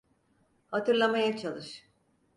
[0.67, 1.85] Hatırlamaya çalış.